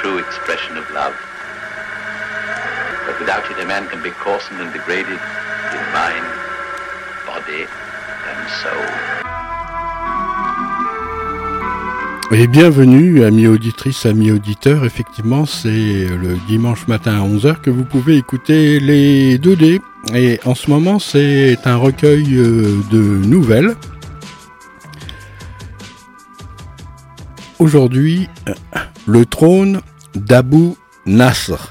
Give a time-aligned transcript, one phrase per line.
[0.00, 1.16] true expression of love.
[3.06, 5.18] But without it, a man can be coarsened and degraded
[5.76, 6.26] in mind,
[7.26, 7.66] body,
[8.30, 8.86] and soul.
[12.30, 14.84] Et bienvenue, amis auditrices, amis auditeurs.
[14.84, 19.80] Effectivement, c'est le dimanche matin à 11h que vous pouvez écouter les 2D.
[20.14, 23.74] Et en ce moment, c'est un recueil euh, de nouvelles.
[27.58, 28.54] Aujourd'hui, euh,
[29.06, 29.80] le trône
[30.14, 30.74] d'Abu
[31.06, 31.70] Nasr.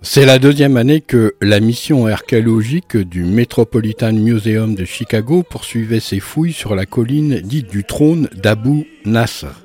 [0.00, 6.20] C'est la deuxième année que la mission archéologique du Metropolitan Museum de Chicago poursuivait ses
[6.20, 9.64] fouilles sur la colline dite du trône d'Abu Nasr,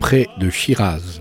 [0.00, 1.20] près de Shiraz.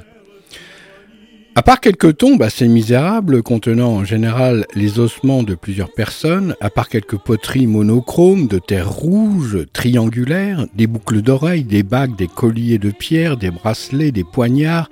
[1.54, 6.70] À part quelques tombes assez misérables contenant en général les ossements de plusieurs personnes, à
[6.70, 12.78] part quelques poteries monochromes de terre rouge, triangulaires, des boucles d'oreilles, des bagues, des colliers
[12.78, 14.90] de pierre, des bracelets, des poignards,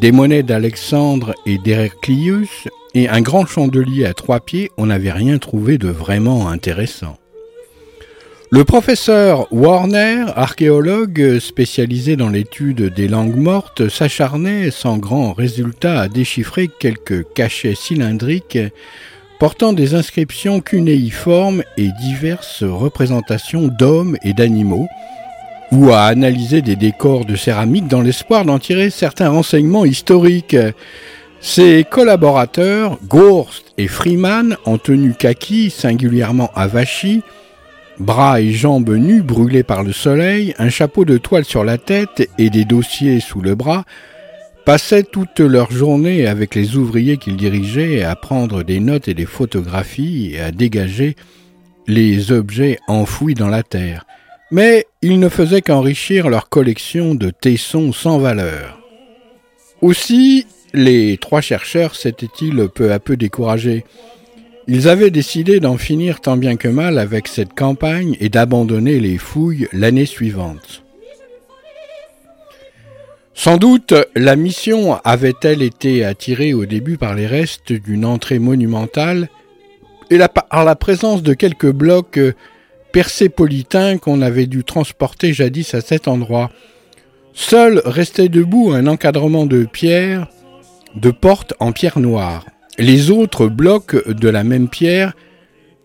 [0.00, 5.36] des monnaies d'Alexandre et d'Héraclius, et un grand chandelier à trois pieds, on n'avait rien
[5.36, 7.18] trouvé de vraiment intéressant.
[8.54, 16.06] Le professeur Warner, archéologue spécialisé dans l'étude des langues mortes, s'acharnait sans grand résultat à
[16.06, 18.60] déchiffrer quelques cachets cylindriques
[19.40, 24.86] portant des inscriptions cunéiformes et diverses représentations d'hommes et d'animaux,
[25.72, 30.56] ou à analyser des décors de céramique dans l'espoir d'en tirer certains renseignements historiques.
[31.40, 37.24] Ses collaborateurs, Gorst et Freeman, en tenue kaki, singulièrement avachis,
[37.98, 42.28] bras et jambes nus brûlés par le soleil, un chapeau de toile sur la tête
[42.38, 43.84] et des dossiers sous le bras,
[44.64, 49.26] passaient toute leur journée avec les ouvriers qu'ils dirigeaient à prendre des notes et des
[49.26, 51.16] photographies et à dégager
[51.86, 54.06] les objets enfouis dans la terre.
[54.50, 58.80] Mais ils ne faisaient qu'enrichir leur collection de tessons sans valeur.
[59.82, 63.84] Aussi, les trois chercheurs s'étaient-ils peu à peu découragés.
[64.66, 69.18] Ils avaient décidé d'en finir tant bien que mal avec cette campagne et d'abandonner les
[69.18, 70.82] fouilles l'année suivante.
[73.34, 79.28] Sans doute, la mission avait-elle été attirée au début par les restes d'une entrée monumentale
[80.08, 82.20] et par la présence de quelques blocs
[82.92, 86.50] persépolitains qu'on avait dû transporter jadis à cet endroit.
[87.34, 90.28] Seul restait debout un encadrement de pierre,
[90.94, 92.46] de portes en pierre noire.
[92.78, 95.14] Les autres blocs de la même pierre,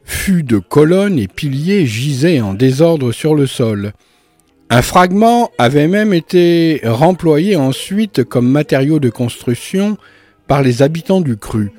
[0.03, 3.93] fûts de colonnes et piliers, gisaient en désordre sur le sol.
[4.71, 9.97] Un fragment avait même été remployé ensuite comme matériau de construction
[10.47, 11.71] par les habitants du cru.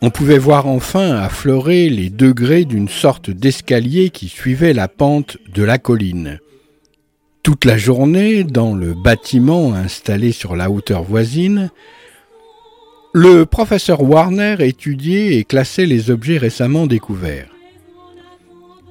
[0.00, 5.62] on pouvait voir enfin affleurer les degrés d'une sorte d'escalier qui suivait la pente de
[5.64, 6.38] la colline.
[7.42, 11.70] Toute la journée, dans le bâtiment installé sur la hauteur voisine,
[13.18, 17.48] le professeur Warner étudiait et classait les objets récemment découverts.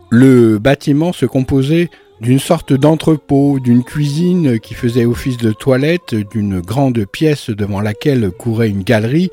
[0.10, 1.90] Le bâtiment se composait
[2.20, 8.32] d'une sorte d'entrepôt, d'une cuisine qui faisait office de toilette, d'une grande pièce devant laquelle
[8.32, 9.30] courait une galerie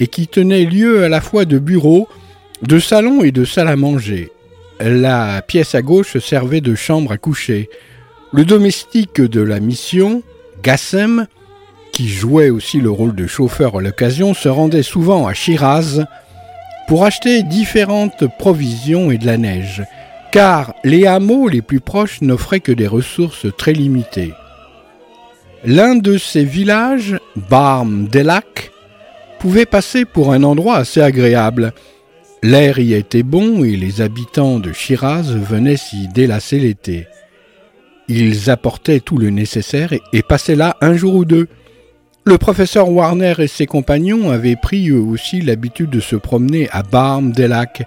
[0.00, 2.08] et qui tenait lieu à la fois de bureau,
[2.62, 4.32] de salon et de salle à manger.
[4.80, 7.70] La pièce à gauche servait de chambre à coucher.
[8.32, 10.24] Le domestique de la mission,
[10.64, 11.28] Gassem,
[11.92, 16.04] qui jouait aussi le rôle de chauffeur à l'occasion, se rendait souvent à Shiraz
[16.88, 19.82] pour acheter différentes provisions et de la neige
[20.32, 24.32] car les hameaux les plus proches n'offraient que des ressources très limitées.
[25.64, 27.18] L'un de ces villages,
[27.50, 28.72] Barm Delak,
[29.38, 31.72] pouvait passer pour un endroit assez agréable.
[32.42, 37.06] L'air y était bon et les habitants de Shiraz venaient s'y délasser l'été.
[38.08, 41.46] Ils apportaient tout le nécessaire et passaient là un jour ou deux.
[42.24, 46.82] Le professeur Warner et ses compagnons avaient pris eux aussi l'habitude de se promener à
[46.82, 47.82] Barm Delak,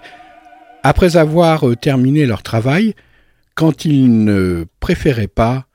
[0.82, 2.94] après avoir euh, terminé leur travail,
[3.54, 5.66] quand ils ne préféraient pas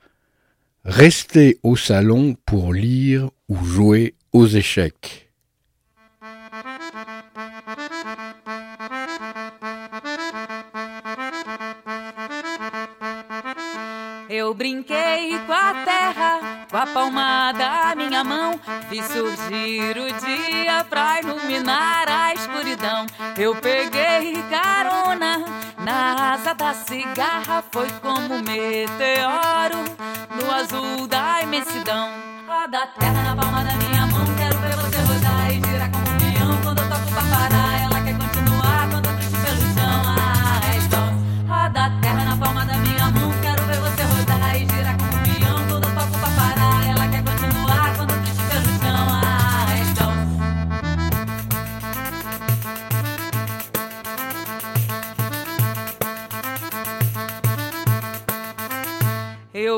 [0.85, 5.31] rester au salon pour lire ou jouer aux échecs.
[14.33, 18.57] Eu brinquei com terra, com a palma da minha mão.
[18.89, 23.05] Vi surgir o dia pra iluminar a escuridão.
[23.37, 25.43] Eu peguei carona
[25.77, 27.61] na asa da cigarra.
[27.71, 29.83] Foi como um meteoro
[30.33, 32.09] no azul da imensidão.
[32.47, 34.00] Roda a terra na palma da minha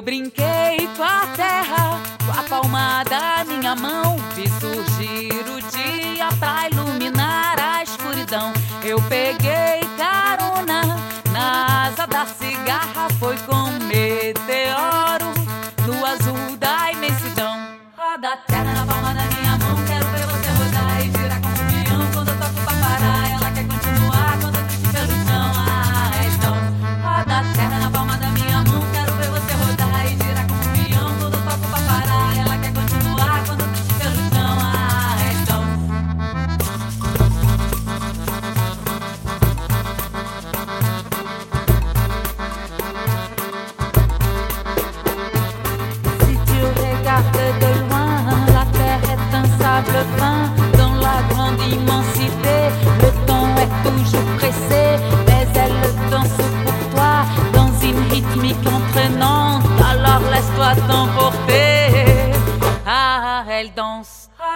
[0.04, 4.18] brinquei com a terra, com a palma da minha mão.
[4.36, 8.52] Vi surgir o dia pra iluminar a escuridão.
[8.84, 11.00] Eu peguei carona
[11.32, 13.08] na asa da cigarra.
[13.20, 13.83] Foi com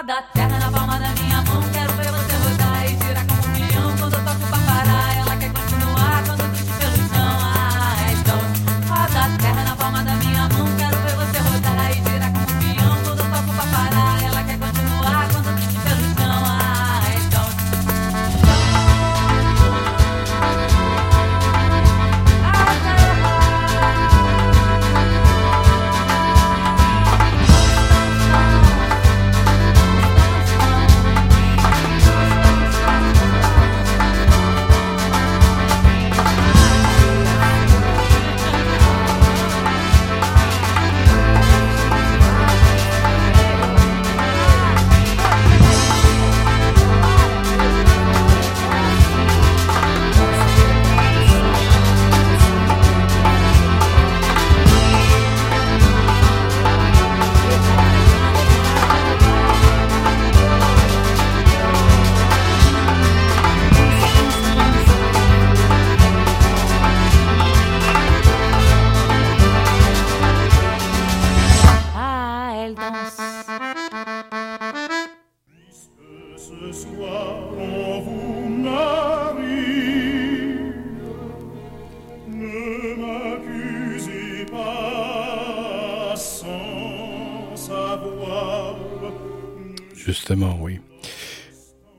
[0.07, 0.66] that down.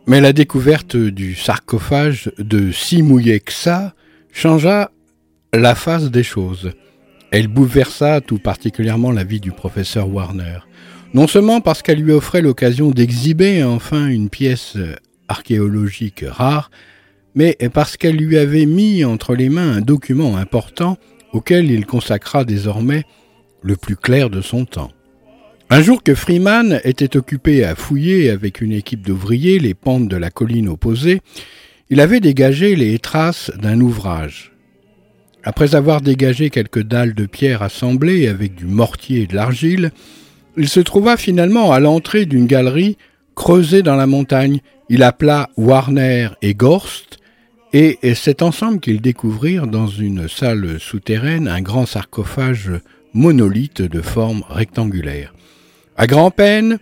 [0.09, 3.95] Mais la découverte du sarcophage de Simuyeksa
[4.33, 4.91] changea
[5.53, 6.73] la face des choses.
[7.31, 10.61] Elle bouleversa tout particulièrement la vie du professeur Warner.
[11.12, 14.79] Non seulement parce qu'elle lui offrait l'occasion d'exhiber enfin une pièce
[15.29, 16.71] archéologique rare,
[17.35, 20.97] mais parce qu'elle lui avait mis entre les mains un document important
[21.35, 23.05] auquel il consacra désormais
[23.61, 24.91] le plus clair de son temps.
[25.71, 30.17] Un jour que Freeman était occupé à fouiller avec une équipe d'ouvriers les pentes de
[30.17, 31.21] la colline opposée,
[31.91, 34.53] il avait dégagé les traces d'un ouvrage.
[35.45, 39.91] Après avoir dégagé quelques dalles de pierre assemblées avec du mortier et de l'argile,
[40.57, 42.97] il se trouva finalement à l'entrée d'une galerie
[43.35, 44.61] creusée dans la montagne.
[44.89, 47.19] Il appela Warner et Gorst,
[47.75, 52.71] et c'est ensemble qu'ils découvrirent dans une salle souterraine un grand sarcophage
[53.13, 55.35] monolithe de forme rectangulaire.
[56.00, 56.78] À grand-peine,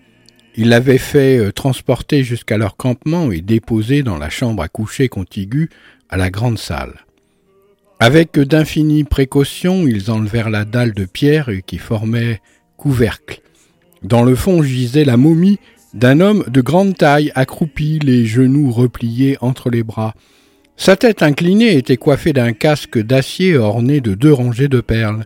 [0.56, 5.08] ils l'avaient fait euh, transporter jusqu'à leur campement et déposer dans la chambre à coucher
[5.08, 5.70] contiguë
[6.10, 7.06] à la grande salle.
[7.98, 12.42] Avec d'infinies précautions, ils enlevèrent la dalle de pierre qui formait
[12.76, 13.40] couvercle.
[14.02, 15.58] Dans le fond gisait la momie
[15.94, 20.14] d'un homme de grande taille, accroupi, les genoux repliés entre les bras.
[20.76, 25.24] Sa tête inclinée était coiffée d'un casque d'acier orné de deux rangées de perles.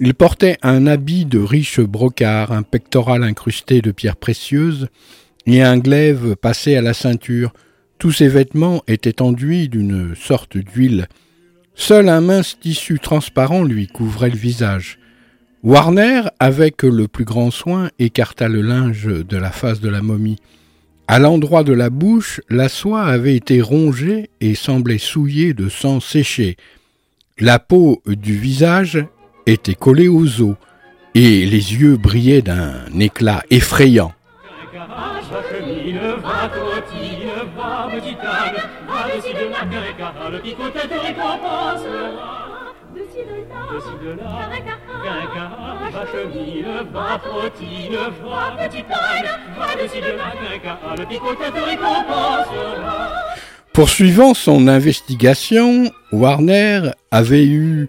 [0.00, 4.88] Il portait un habit de riche brocart, un pectoral incrusté de pierres précieuses
[5.46, 7.52] et un glaive passé à la ceinture.
[7.98, 11.08] Tous ses vêtements étaient enduits d'une sorte d'huile.
[11.74, 15.00] Seul un mince tissu transparent lui couvrait le visage.
[15.64, 20.38] Warner, avec le plus grand soin, écarta le linge de la face de la momie.
[21.08, 25.98] À l'endroit de la bouche, la soie avait été rongée et semblait souillée de sang
[25.98, 26.56] séché.
[27.38, 29.04] La peau du visage
[29.48, 30.56] était collée aux os
[31.14, 34.12] et les yeux brillaient d'un éclat effrayant.
[53.72, 57.88] Poursuivant son investigation, Warner avait eu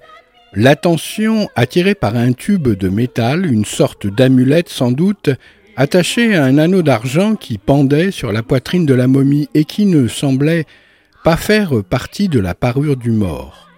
[0.54, 5.30] l'attention attirée par un tube de métal, une sorte d'amulette sans doute,
[5.76, 9.86] attaché à un anneau d'argent qui pendait sur la poitrine de la momie et qui
[9.86, 10.66] ne semblait
[11.24, 13.70] pas faire partie de la parure du mort.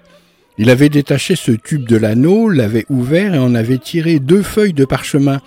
[0.58, 4.74] Il avait détaché ce tube de l'anneau, l'avait ouvert et en avait tiré deux feuilles
[4.74, 5.42] de parchemin.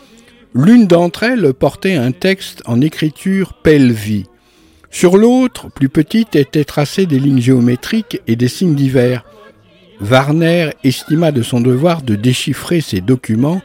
[0.54, 4.24] L'une d'entre elles portait un texte en écriture pelvi.
[4.90, 9.24] Sur l'autre, plus petite, étaient tracées des lignes géométriques et des signes divers.
[10.00, 13.62] Warner estima de son devoir de déchiffrer ces documents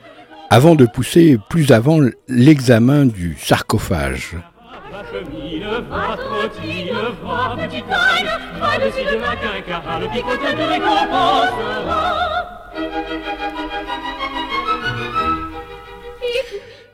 [0.49, 4.35] avant de pousser plus avant l'examen du sarcophage.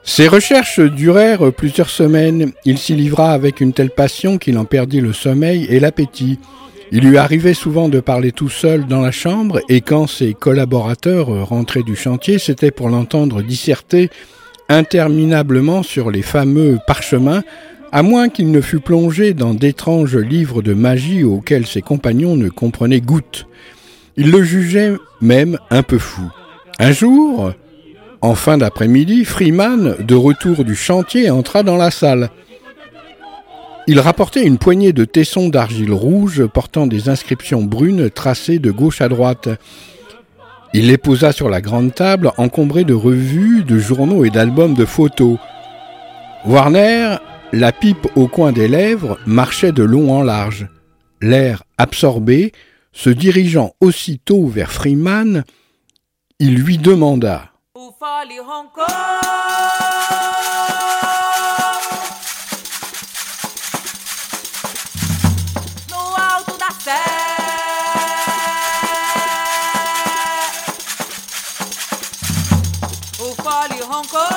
[0.03, 2.51] Ses recherches durèrent plusieurs semaines.
[2.63, 6.39] Il s'y livra avec une telle passion qu'il en perdit le sommeil et l'appétit.
[6.91, 11.47] Il lui arrivait souvent de parler tout seul dans la chambre, et quand ses collaborateurs
[11.47, 14.09] rentraient du chantier, c'était pour l'entendre disserter
[14.69, 17.43] interminablement sur les fameux parchemins
[17.91, 22.49] à moins qu'il ne fût plongé dans d'étranges livres de magie auxquels ses compagnons ne
[22.49, 23.47] comprenaient goutte.
[24.17, 26.23] Il le jugeait même un peu fou.
[26.77, 27.53] Un jour,
[28.21, 32.29] en fin d'après-midi, Freeman, de retour du chantier, entra dans la salle.
[33.87, 39.01] Il rapportait une poignée de tessons d'argile rouge portant des inscriptions brunes tracées de gauche
[39.01, 39.47] à droite.
[40.73, 44.85] Il les posa sur la grande table encombrée de revues, de journaux et d'albums de
[44.85, 45.37] photos.
[46.45, 47.17] Warner
[47.53, 50.67] la pipe au coin des lèvres marchait de long en large.
[51.21, 52.53] L'air absorbé,
[52.91, 55.43] se dirigeant aussitôt vers Freeman,
[56.39, 57.51] il lui demanda
[73.95, 74.34] Vous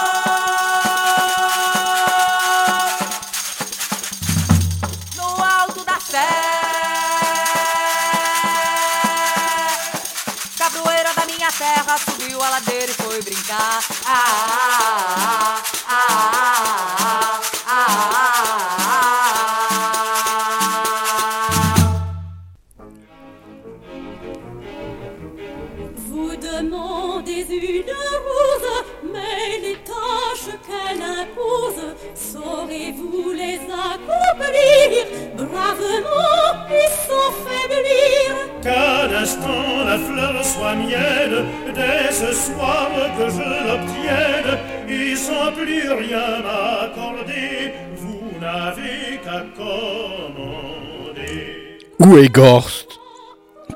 [41.75, 44.59] dès ce soir que je l'obtienne,
[44.89, 50.69] et sans plus rien m'accorder, vous n'avez qu'à commander.
[51.99, 52.99] Où est Gorst?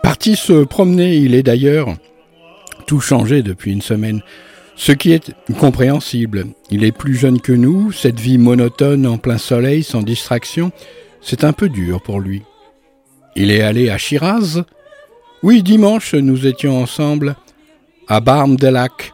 [0.03, 1.95] Parti se promener, il est d'ailleurs
[2.87, 4.23] tout changé depuis une semaine.
[4.75, 6.47] Ce qui est compréhensible.
[6.71, 10.73] Il est plus jeune que nous, cette vie monotone en plein soleil, sans distraction,
[11.21, 12.43] c'est un peu dur pour lui.
[13.37, 14.65] Il est allé à Shiraz?
[15.43, 17.35] Oui, dimanche, nous étions ensemble
[18.07, 19.13] à Barm de Lac.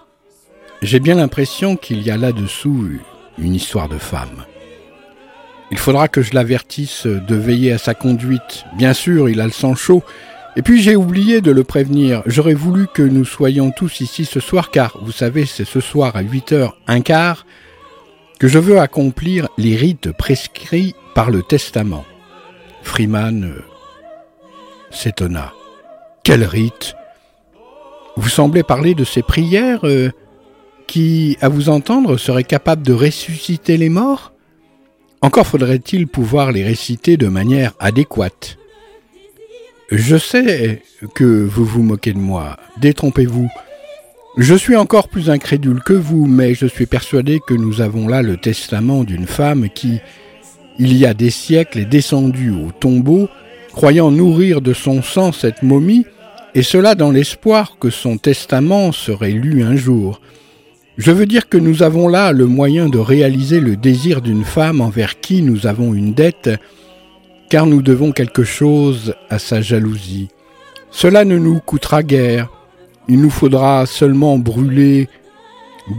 [0.82, 2.86] J'ai bien l'impression qu'il y a là-dessous
[3.38, 4.44] une histoire de femme.
[5.70, 8.64] Il faudra que je l'avertisse de veiller à sa conduite.
[8.76, 10.02] Bien sûr, il a le sang chaud,
[10.54, 12.22] et puis j'ai oublié de le prévenir.
[12.26, 16.14] J'aurais voulu que nous soyons tous ici ce soir, car vous savez, c'est ce soir
[16.14, 17.46] à 8h un quart
[18.38, 22.04] que je veux accomplir les rites prescrits par le testament.
[22.82, 23.64] Freeman euh,
[24.90, 25.54] s'étonna.
[26.28, 26.94] Quel rite
[28.18, 30.10] Vous semblez parler de ces prières euh,
[30.86, 34.34] qui, à vous entendre, seraient capables de ressusciter les morts
[35.22, 38.58] Encore faudrait-il pouvoir les réciter de manière adéquate.
[39.90, 40.82] Je sais
[41.14, 42.58] que vous vous moquez de moi.
[42.76, 43.48] Détrompez-vous.
[44.36, 48.20] Je suis encore plus incrédule que vous, mais je suis persuadé que nous avons là
[48.20, 50.00] le testament d'une femme qui,
[50.78, 53.30] il y a des siècles, est descendue au tombeau,
[53.72, 56.04] croyant nourrir de son sang cette momie,
[56.58, 60.20] et cela dans l'espoir que son testament serait lu un jour.
[60.96, 64.80] Je veux dire que nous avons là le moyen de réaliser le désir d'une femme
[64.80, 66.50] envers qui nous avons une dette,
[67.48, 70.30] car nous devons quelque chose à sa jalousie.
[70.90, 72.48] Cela ne nous coûtera guère.
[73.06, 75.08] Il nous faudra seulement brûler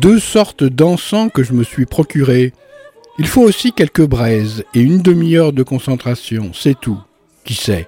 [0.01, 2.51] deux sortes d'encens que je me suis procurés.
[3.17, 6.99] Il faut aussi quelques braises et une demi-heure de concentration, c'est tout.
[7.45, 7.87] Qui sait?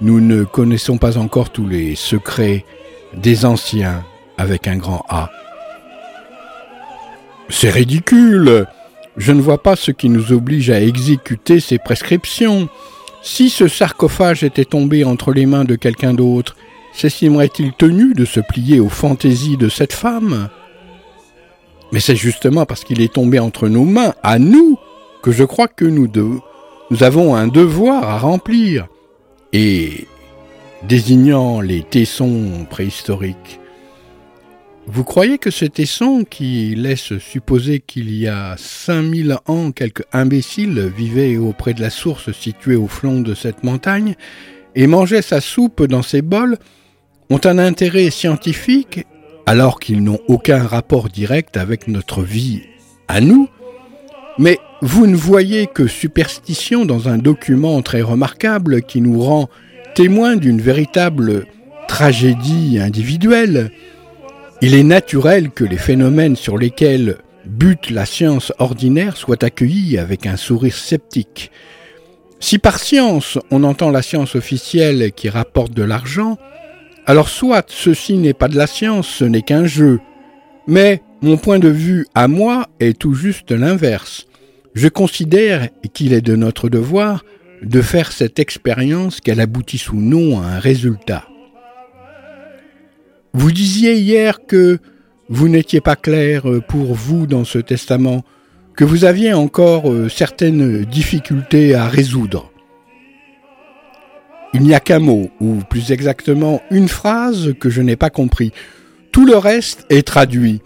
[0.00, 2.64] Nous ne connaissons pas encore tous les secrets
[3.14, 4.04] des anciens
[4.38, 5.30] avec un grand A.
[7.48, 8.66] C'est ridicule
[9.16, 12.68] je ne vois pas ce qui nous oblige à exécuter ces prescriptions.
[13.22, 16.56] Si ce sarcophage était tombé entre les mains de quelqu'un d'autre,
[16.94, 20.48] s'estimerait-il tenu de se plier aux fantaisies de cette femme?
[21.92, 24.78] Mais c'est justement parce qu'il est tombé entre nos mains, à nous,
[25.22, 26.08] que je crois que nous
[26.90, 28.86] nous avons un devoir à remplir.
[29.52, 30.06] Et,
[30.82, 33.60] désignant les tessons préhistoriques,
[34.86, 40.92] vous croyez que ce tesson qui laisse supposer qu'il y a 5000 ans quelques imbéciles
[40.96, 44.14] vivaient auprès de la source située au flanc de cette montagne
[44.74, 46.58] et mangeaient sa soupe dans ses bols
[47.28, 49.06] ont un intérêt scientifique
[49.46, 52.62] alors qu'ils n'ont aucun rapport direct avec notre vie
[53.06, 53.48] à nous?
[54.38, 59.48] Mais vous ne voyez que superstition dans un document très remarquable qui nous rend
[59.94, 61.46] témoins d'une véritable
[61.86, 63.70] tragédie individuelle
[64.62, 67.16] il est naturel que les phénomènes sur lesquels
[67.46, 71.50] bute la science ordinaire soient accueillis avec un sourire sceptique.
[72.40, 76.36] Si par science on entend la science officielle qui rapporte de l'argent,
[77.06, 79.98] alors soit ceci n'est pas de la science, ce n'est qu'un jeu.
[80.66, 84.26] Mais mon point de vue à moi est tout juste l'inverse.
[84.74, 87.24] Je considère qu'il est de notre devoir
[87.62, 91.26] de faire cette expérience qu'elle aboutisse ou non à un résultat.
[93.32, 94.78] Vous disiez hier que
[95.28, 98.24] vous n'étiez pas clair euh, pour vous dans ce testament,
[98.74, 102.50] que vous aviez encore euh, certaines difficultés à résoudre.
[104.52, 108.52] Il n'y a qu'un mot, ou plus exactement une phrase que je n'ai pas compris.
[109.12, 110.60] Tout le reste est traduit.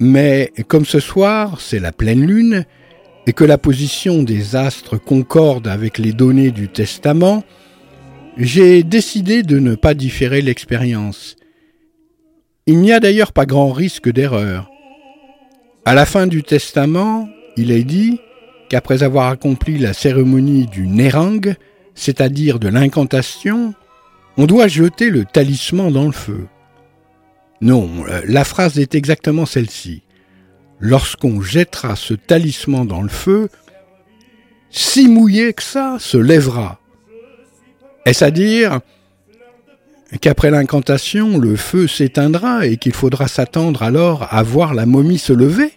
[0.00, 2.64] Mais comme ce soir, c'est la pleine lune,
[3.28, 7.44] et que la position des astres concorde avec les données du testament,
[8.38, 11.36] j'ai décidé de ne pas différer l'expérience.
[12.66, 14.70] Il n'y a d'ailleurs pas grand risque d'erreur.
[15.84, 18.18] À la fin du testament, il est dit
[18.70, 21.54] qu'après avoir accompli la cérémonie du Nerang,
[21.94, 23.74] c'est-à-dire de l'incantation,
[24.38, 26.46] on doit jeter le talisman dans le feu.
[27.60, 27.90] Non,
[28.26, 30.02] la phrase est exactement celle-ci.
[30.80, 33.48] Lorsqu'on jettera ce talisman dans le feu,
[34.70, 36.78] si mouillé que ça se lèvera.
[38.04, 38.80] Est-ce à dire
[40.20, 45.32] qu'après l'incantation, le feu s'éteindra et qu'il faudra s'attendre alors à voir la momie se
[45.32, 45.72] lever?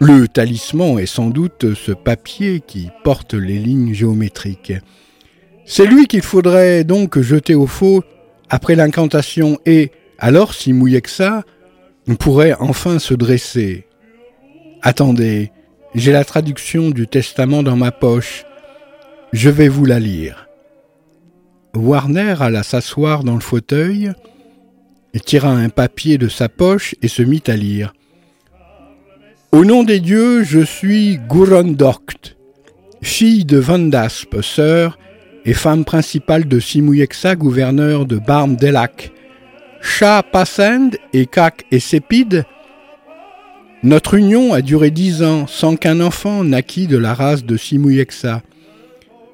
[0.00, 4.72] Le talisman est sans doute ce papier qui porte les lignes géométriques.
[5.66, 8.02] C'est lui qu'il faudrait donc jeter au faux
[8.48, 11.44] après l'incantation et, alors, si mouillé que ça,
[12.16, 13.86] pourrait enfin se dresser.
[14.82, 15.52] Attendez,
[15.94, 18.44] j'ai la traduction du testament dans ma poche.
[19.32, 20.48] Je vais vous la lire.
[21.74, 24.12] Warner alla s'asseoir dans le fauteuil,
[25.24, 27.92] tira un papier de sa poche et se mit à lire.
[29.52, 32.36] Au nom des dieux, je suis Gurondorkt,
[33.02, 34.98] fille de Vandasp, sœur
[35.44, 38.56] et femme principale de Simouyexa, gouverneur de Barm
[39.78, 39.86] Delac.
[39.86, 42.44] Shah Passend et Kak et Sépide,
[43.82, 48.42] notre union a duré dix ans sans qu'un enfant naquît de la race de Simouyexa.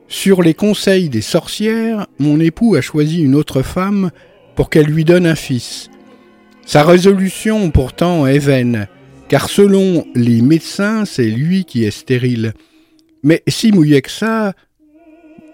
[0.06, 4.10] Sur les conseils des sorcières, mon époux a choisi une autre femme
[4.54, 5.88] pour qu'elle lui donne un fils.
[6.66, 8.86] Sa résolution pourtant est vaine,
[9.28, 12.52] car selon les médecins, c'est lui qui est stérile.
[13.22, 14.52] Mais Simouyexa,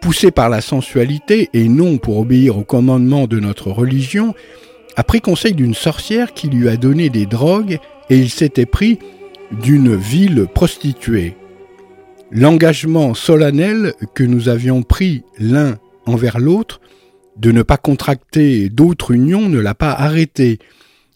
[0.00, 4.34] poussé par la sensualité et non pour obéir au commandement de notre religion,
[4.96, 8.98] a pris conseil d'une sorcière qui lui a donné des drogues et il s'était pris
[9.50, 11.36] d'une ville prostituée.
[12.30, 16.80] L'engagement solennel que nous avions pris l'un envers l'autre
[17.36, 20.58] de ne pas contracter d'autres unions ne l'a pas arrêté.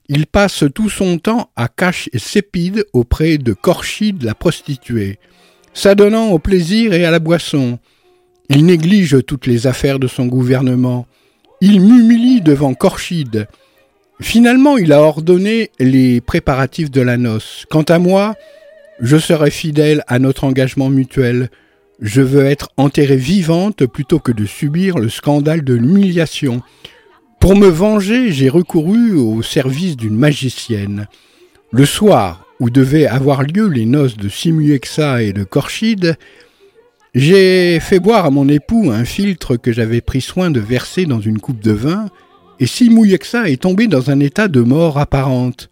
[0.09, 5.19] Il passe tout son temps à cache et sépide auprès de Corchide la prostituée,
[5.73, 7.79] s'adonnant au plaisir et à la boisson.
[8.49, 11.07] Il néglige toutes les affaires de son gouvernement.
[11.61, 13.49] Il m'humilie devant Corchide,
[14.21, 17.67] Finalement, il a ordonné les préparatifs de la noce.
[17.69, 18.35] Quant à moi,
[19.01, 21.51] je serai fidèle à notre engagement mutuel.
[22.01, 26.63] Je veux être enterrée vivante plutôt que de subir le scandale de l'humiliation.
[27.41, 31.09] Pour me venger, j'ai recouru au service d'une magicienne.
[31.73, 36.17] Le soir où devaient avoir lieu les noces de Simuexa et de Corchide,
[37.15, 41.21] j'ai fait boire à mon époux un filtre que j'avais pris soin de verser dans
[41.21, 42.07] une coupe de vin,
[42.65, 42.91] et si
[43.45, 45.69] est tombé dans un état de mort apparente.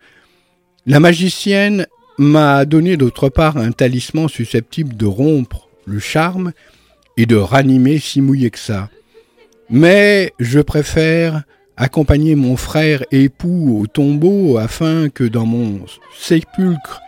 [0.85, 1.87] La magicienne
[2.19, 6.53] m'a donné d'autre part un talisman susceptible de rompre le charme
[7.17, 8.91] et de ranimer Simouyexa.
[9.71, 11.45] Mais je préfère
[11.79, 15.87] accompagner mon frère époux au tombeau afin que dans mon
[16.19, 17.01] sépulcre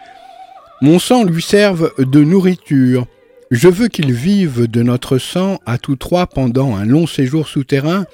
[0.81, 3.07] mon sang lui serve de nourriture.
[3.51, 8.07] Je veux qu'il vive de notre sang à tous trois pendant un long séjour souterrain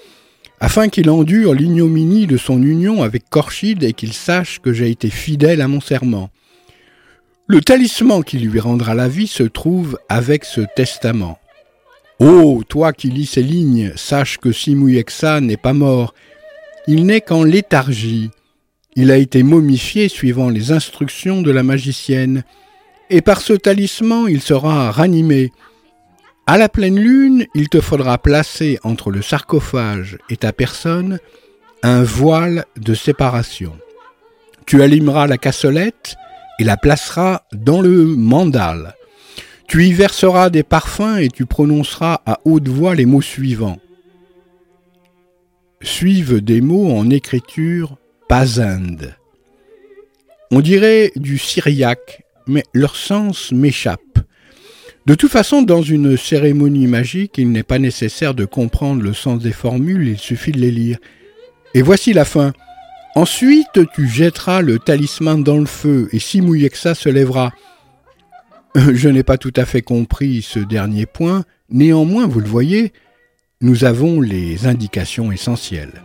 [0.61, 5.09] afin qu'il endure l'ignominie de son union avec Corchide et qu'il sache que j'ai été
[5.09, 6.31] fidèle à mon serment.
[7.47, 11.39] Le talisman qui lui rendra la vie se trouve avec ce testament.
[12.21, 16.15] oh, toi qui lis ces lignes, sache que Simouyexa n'est pas mort.
[16.87, 18.31] Il n'est qu'en léthargie.
[18.95, 22.45] Il a été momifié suivant les instructions de la magicienne,
[23.09, 25.53] et par ce talisman il sera ranimé.
[26.51, 31.21] À la pleine lune, il te faudra placer entre le sarcophage et ta personne
[31.85, 33.79] un voile de séparation.
[34.67, 36.17] Tu allumeras la cassolette
[36.59, 38.97] et la placeras dans le mandal.
[39.69, 43.79] Tu y verseras des parfums et tu prononceras à haute voix les mots suivants.
[45.83, 47.97] Suivent des mots en écriture
[48.29, 49.15] pasinde.
[50.51, 54.10] On dirait du syriaque, mais leur sens m'échappe.
[55.07, 59.43] De toute façon, dans une cérémonie magique, il n'est pas nécessaire de comprendre le sens
[59.43, 60.99] des formules, il suffit de les lire.
[61.75, 62.53] Et voici la fin.
[63.15, 67.53] Ensuite, tu jetteras le talisman dans le feu, et si Mouyexa se lèvera.
[68.77, 72.93] Je n'ai pas tout à fait compris ce dernier point, néanmoins, vous le voyez,
[73.63, 76.03] nous avons les indications essentielles.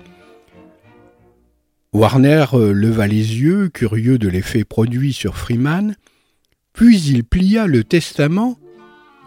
[1.94, 5.96] Warner leva les yeux, curieux de l'effet produit sur Freeman,
[6.74, 8.58] puis il plia le testament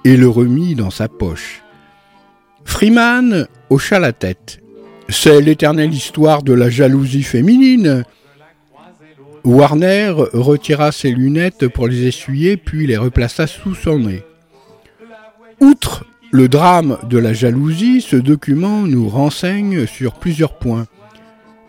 [0.04, 1.62] et le remit dans sa poche.
[2.64, 4.60] Freeman hocha la tête.
[5.08, 8.04] C'est l'éternelle histoire de la jalousie féminine.
[9.44, 14.22] Warner retira ses lunettes pour les essuyer, puis les replaça sous son nez.
[15.60, 20.86] Outre le drame de la jalousie, ce document nous renseigne sur plusieurs points.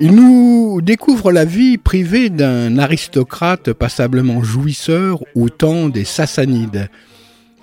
[0.01, 6.89] Il nous découvre la vie privée d'un aristocrate passablement jouisseur au temps des Sassanides.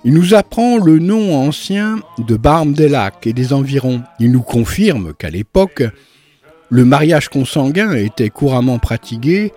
[0.07, 4.03] Il nous apprend le nom ancien de Barme des Lacs et des environs.
[4.21, 5.83] Il nous confirme qu'à l'époque,
[6.69, 9.51] le mariage consanguin était couramment pratiqué,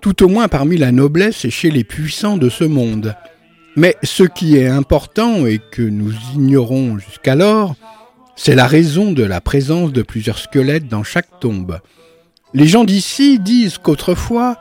[0.00, 3.14] tout au moins parmi la noblesse et chez les puissants de ce monde.
[3.76, 7.76] Mais ce qui est important et que nous ignorons jusqu'alors,
[8.34, 11.80] c'est la raison de la présence de plusieurs squelettes dans chaque tombe.
[12.54, 14.56] Les gens d'ici disent qu'autrefois,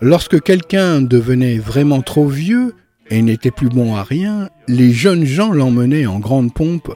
[0.00, 2.76] lorsque quelqu'un devenait vraiment trop vieux,
[3.10, 6.94] et n'était plus bon à rien, les jeunes gens l'emmenaient en grande pompe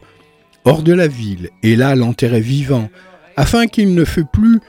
[0.65, 2.89] hors de la ville, et là l'enterraient vivant,
[3.37, 4.61] afin qu'il ne fût plus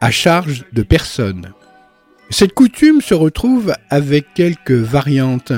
[0.00, 1.52] à charge de personne.
[2.30, 5.52] Cette coutume se retrouve avec quelques variantes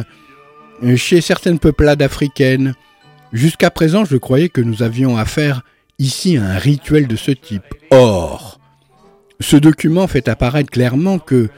[0.97, 2.75] chez certaines peuplades africaines.
[3.33, 5.63] Jusqu'à présent, je croyais que nous avions affaire
[5.99, 7.75] ici à un rituel de ce type.
[7.91, 8.59] Or,
[9.39, 11.51] ce document fait apparaître clairement que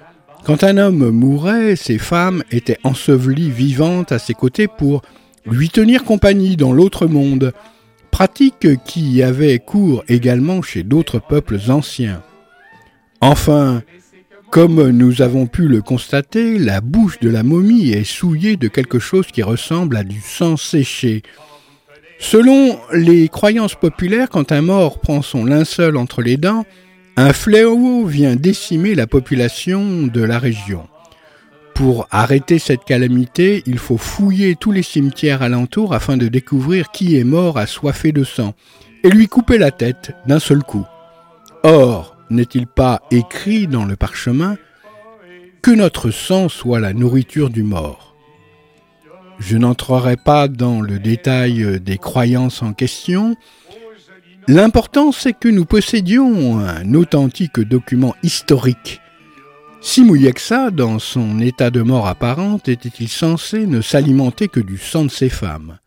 [0.44, 5.02] quand un homme mourait, ses femmes étaient ensevelies vivantes à ses côtés pour
[5.46, 7.52] lui tenir compagnie dans l'autre monde,
[8.11, 12.22] pratique qui avait cours également chez d'autres peuples anciens.
[13.20, 13.83] Enfin,
[14.50, 18.98] comme nous avons pu le constater, la bouche de la momie est souillée de quelque
[18.98, 21.22] chose qui ressemble à du sang séché.
[22.18, 26.64] Selon les croyances populaires, quand un mort prend son linceul entre les dents,
[27.16, 30.88] un fléau vient décimer la population de la région.
[31.74, 37.16] Pour arrêter cette calamité, il faut fouiller tous les cimetières alentours afin de découvrir qui
[37.18, 38.55] est mort assoiffé de sang
[39.03, 40.87] et lui couper la tête d'un seul coup.
[41.62, 44.57] Or, n'est-il pas écrit dans le parchemin
[45.62, 48.14] que notre sang soit la nourriture du mort?
[49.38, 53.37] Je n'entrerai pas dans le détail des croyances en question,
[54.46, 59.00] L'important, c'est que nous possédions un authentique document historique.
[59.80, 65.04] Si Mouyexa, dans son état de mort apparente, était-il censé ne s'alimenter que du sang
[65.07, 65.78] de ses femmes?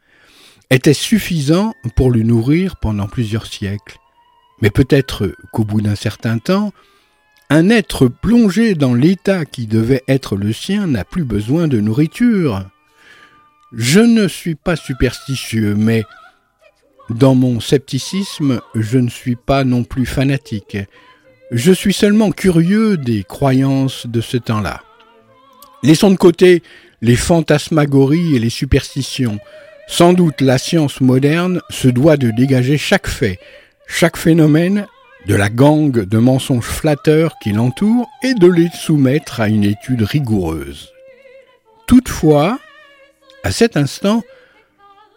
[0.71, 3.99] Était suffisant pour le nourrir pendant plusieurs siècles?
[4.61, 6.73] Mais peut-être qu'au bout d'un certain temps,
[7.51, 12.65] un être plongé dans l'état qui devait être le sien n'a plus besoin de nourriture.
[13.71, 16.03] Je ne suis pas superstitieux, mais
[17.09, 20.77] dans mon scepticisme, je ne suis pas non plus fanatique.
[21.51, 24.81] Je suis seulement curieux des croyances de ce temps-là.
[25.83, 26.63] Laissons de côté
[27.01, 29.39] les fantasmagories et les superstitions.
[29.87, 33.39] Sans doute la science moderne se doit de dégager chaque fait,
[33.87, 34.87] chaque phénomène
[35.27, 40.01] de la gangue de mensonges flatteurs qui l'entourent et de les soumettre à une étude
[40.01, 40.89] rigoureuse.
[41.87, 42.59] Toutefois,
[43.43, 44.23] à cet instant,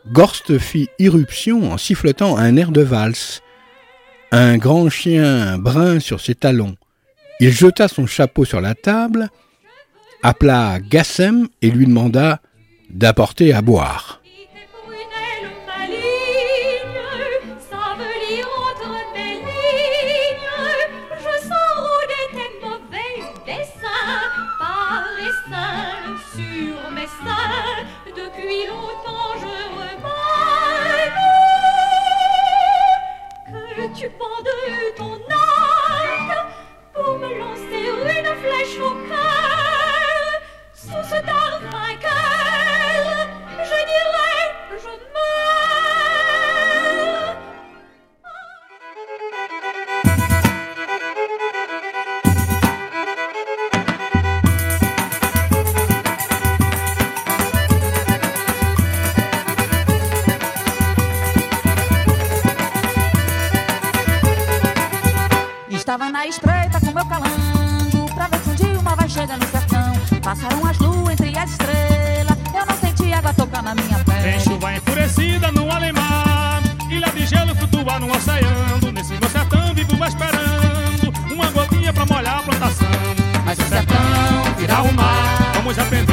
[0.07, 3.43] Gorst fit irruption en sifflotant un air de valse.
[4.33, 6.77] Un grand chien brun sur ses talons.
[7.41, 9.31] Il jeta son chapeau sur la table,
[10.23, 12.41] appela Gassem et lui demanda
[12.91, 14.20] d'apporter à boire.
[65.81, 69.47] Estava na estreita com meu calango Pra ver se um dia uma vai chegar no
[69.47, 69.93] sertão.
[70.23, 74.23] Passaram as luas entre as estrelas Eu não senti água tocar na minha pele.
[74.23, 78.93] Tem chuva enfurecida no alemar Ilha de gelo flutua no oceano.
[78.93, 82.89] Nesse meu sertão vivo esperando Uma gotinha pra molhar a plantação.
[83.47, 86.10] Mas o sertão virá o mar Vamos aprender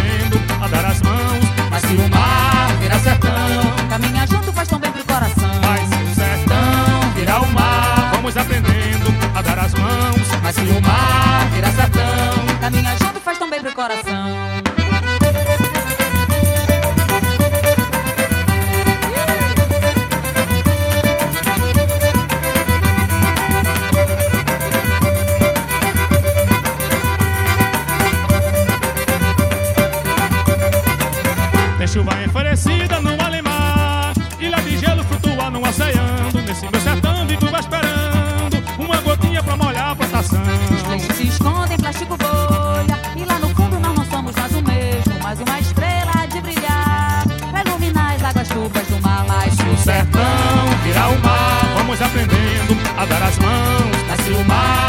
[52.98, 54.87] Agora as mãos nasce o mar.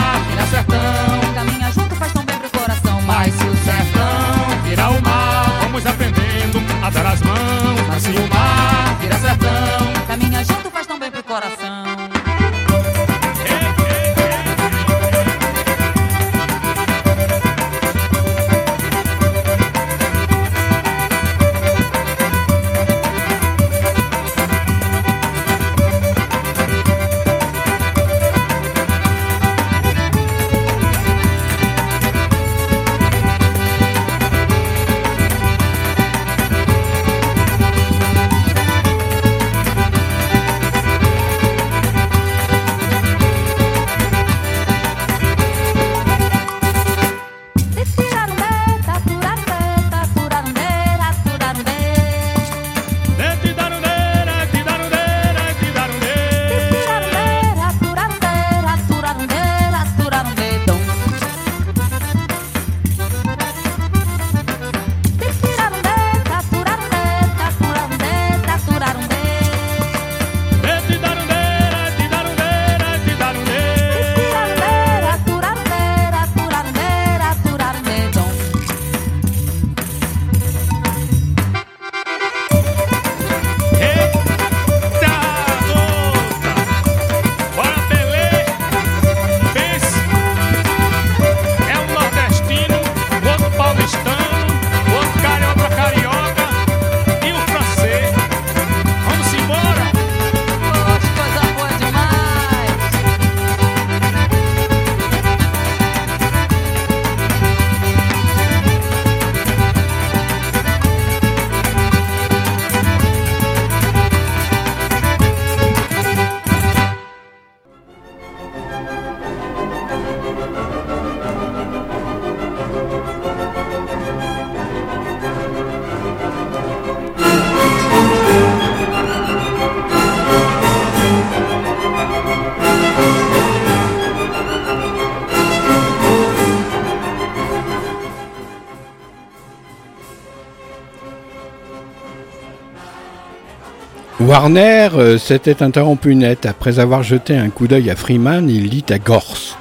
[144.29, 146.45] Warner euh, s'était interrompu net.
[146.45, 149.57] Après avoir jeté un coup d'œil à Freeman, il dit à Gorst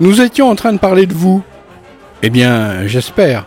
[0.00, 1.42] Nous étions en train de parler de vous.
[2.22, 3.46] Eh bien, j'espère.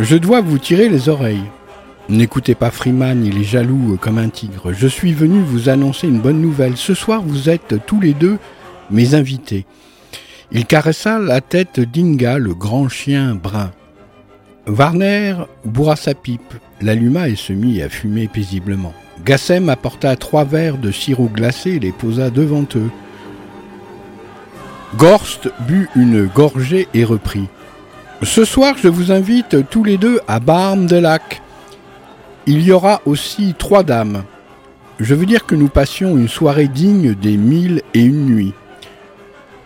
[0.00, 1.44] Je dois vous tirer les oreilles.
[2.08, 4.72] N'écoutez pas Freeman, il est jaloux comme un tigre.
[4.72, 6.76] Je suis venu vous annoncer une bonne nouvelle.
[6.76, 8.38] Ce soir, vous êtes tous les deux
[8.90, 9.66] mes invités.
[10.50, 13.70] Il caressa la tête d'Inga, le grand chien brun.
[14.66, 18.94] Warner bourra sa pipe, l'alluma et se mit à fumer paisiblement.
[19.24, 22.90] Gassem apporta trois verres de sirop glacé et les posa devant eux.
[24.96, 27.48] Gorst but une gorgée et reprit.
[28.22, 31.42] Ce soir, je vous invite tous les deux à Barme de Lac.
[32.46, 34.24] Il y aura aussi trois dames.
[34.98, 38.54] Je veux dire que nous passions une soirée digne des mille et une nuits.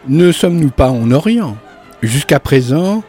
[0.09, 1.57] Ne sommes-nous pas en Orient?
[2.03, 3.05] Jusqu'à présent,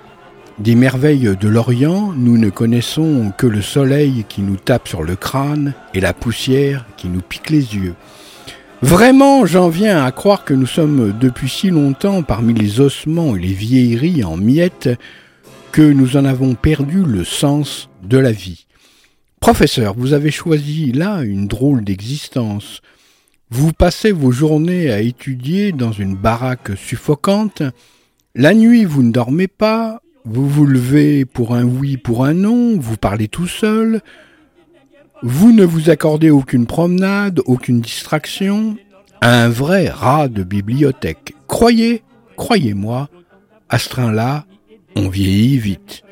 [0.59, 5.15] des merveilles de l'Orient, nous ne connaissons que le soleil qui nous tape sur le
[5.15, 7.95] crâne et la poussière qui nous pique les yeux.
[8.81, 13.39] Vraiment, j'en viens à croire que nous sommes depuis si longtemps parmi les ossements et
[13.39, 14.89] les vieilleries en miettes
[15.71, 18.67] que nous en avons perdu le sens de la vie.
[19.39, 22.81] Professeur, vous avez choisi là une drôle d'existence.
[23.49, 27.63] Vous passez vos journées à étudier dans une baraque suffocante.
[28.35, 32.77] La nuit, vous ne dormez pas, vous vous levez pour un oui, pour un non,
[32.77, 34.01] vous parlez tout seul,
[35.21, 38.77] vous ne vous accordez aucune promenade, aucune distraction,
[39.21, 41.33] un vrai rat de bibliothèque.
[41.47, 42.03] Croyez,
[42.35, 43.09] croyez-moi,
[43.69, 44.45] à ce train-là,
[44.95, 46.03] on vieillit vite.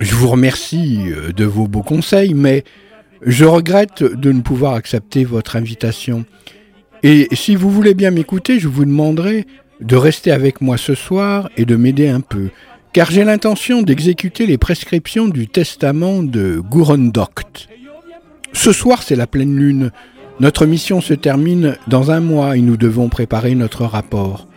[0.00, 2.64] Je vous remercie euh, de vos beaux conseils, mais
[3.22, 6.24] je regrette de ne pouvoir accepter votre invitation.
[7.02, 9.46] Et si vous voulez bien m'écouter, je vous demanderai
[9.84, 12.48] de rester avec moi ce soir et de m'aider un peu,
[12.92, 17.68] car j'ai l'intention d'exécuter les prescriptions du testament de Gourondoct.
[18.52, 19.90] Ce soir, c'est la pleine lune.
[20.40, 24.48] Notre mission se termine dans un mois et nous devons préparer notre rapport.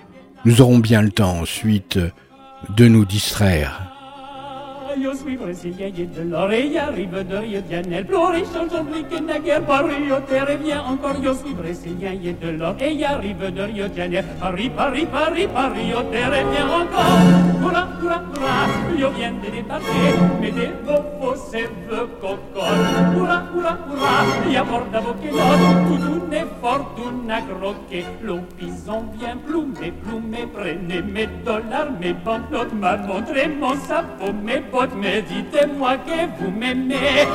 [0.46, 2.00] Nous aurons bien le temps ensuite
[2.76, 3.87] de nous distraire.
[5.00, 8.08] Io sui brasiliens de l'oreille arrive de Rio de Janeiro.
[8.08, 13.06] Plus riche aujourd'hui que naguère par Rio Terre vient encore io sui brésilien de l'oreille
[13.06, 14.24] arrive de Rio de.
[14.40, 17.48] Paris, Paris, Paris, Paris, Rio Terre vient encore.
[17.62, 20.10] Hurrah, hurrah, hurrah, io viens de débarquer,
[20.42, 21.70] mais des beaux faux sèves
[22.22, 22.68] cocottes.
[23.16, 25.30] Hurrah, hurrah, hurrah, a bord d'avocat,
[25.88, 28.06] tout une fortuna croquée.
[28.24, 34.34] L'eau pison vient plumer, plumer, prenez mes dollars, mes banknotes, ma montre et mon sapot,
[34.44, 37.28] mes bottes mais dites-moi que vous m'aimez.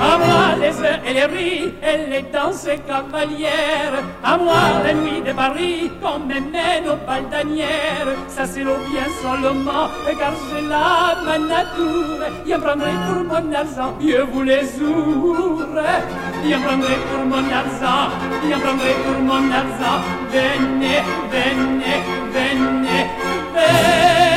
[0.00, 4.02] À moi les heures et les rires et les danses cavalières.
[4.22, 4.54] À moi
[4.84, 8.14] la nuit de Paris qu'on me mène aux baldanières.
[8.28, 9.88] Ça c'est le bien seulement,
[10.18, 12.26] car j'ai la ma nature.
[12.46, 15.82] Y prendrai pour mon argent, je vous les ouvre.
[16.44, 18.10] Y prendrai pour mon argent,
[18.44, 19.98] y prendrai pour mon argent.
[20.30, 21.00] Venez,
[21.32, 21.98] venez,
[22.32, 23.06] venez,
[23.54, 24.27] venez.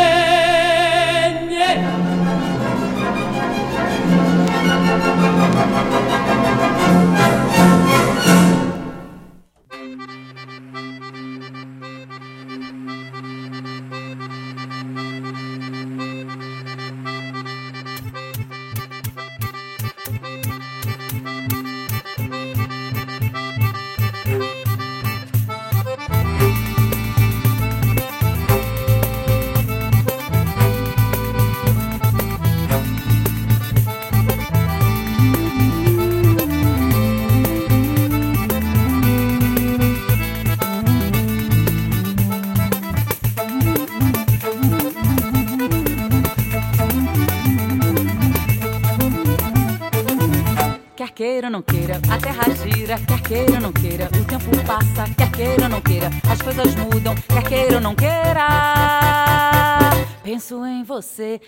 [61.18, 61.39] से।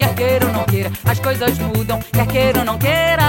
[0.00, 3.22] Quer queira ou não queira, as coisas mudam, quer queira ou não queira.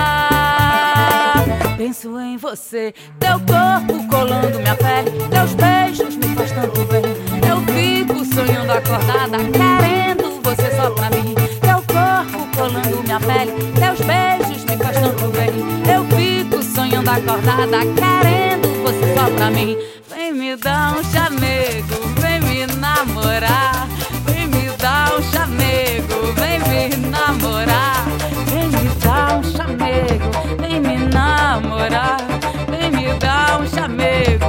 [1.77, 7.01] Penso em você, teu corpo colando minha pele, teus beijos me faz tanto bem.
[7.47, 11.35] Eu fico sonhando acordada, querendo você só pra mim.
[11.59, 15.51] Teu corpo colando minha pele, teus beijos me faz tanto bem.
[15.93, 19.77] Eu fico sonhando acordada, querendo você só pra mim.
[20.09, 23.70] Vem me dar um chamego, vem me namorar.
[26.89, 28.05] Me namorar.
[28.47, 32.17] Vem me dar um chamego, vem me namorar.
[32.69, 34.45] Vem me dar um chamego,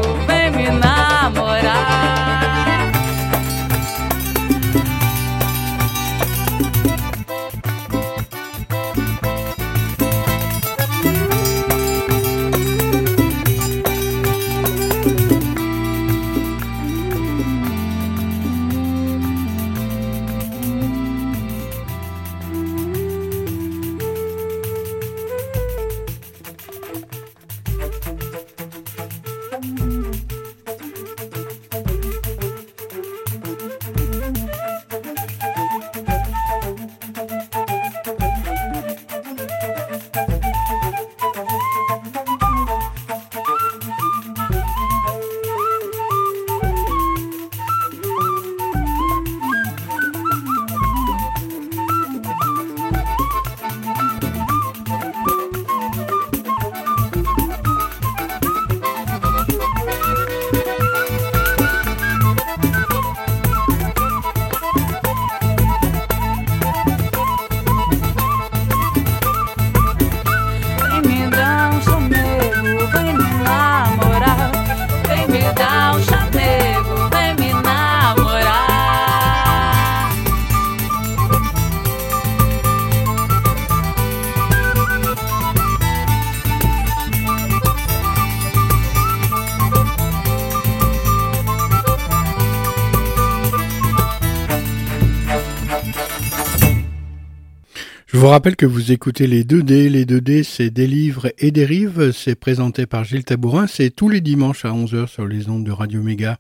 [98.33, 99.91] rappelle que vous écoutez les 2D.
[99.91, 102.13] Les 2D, c'est des livres et des rives.
[102.13, 103.67] C'est présenté par Gilles Tabourin.
[103.67, 106.39] C'est tous les dimanches à 11h sur les ondes de Radio Méga.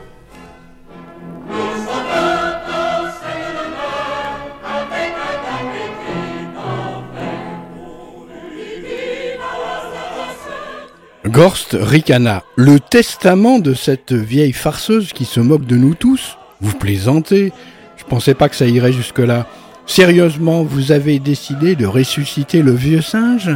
[11.28, 16.38] Gorst Ricana, le testament de cette vieille farceuse qui se moque de nous tous.
[16.62, 17.52] Vous plaisantez
[17.98, 19.46] Je pensais pas que ça irait jusque-là.
[19.86, 23.50] Sérieusement, vous avez décidé de ressusciter le vieux singe?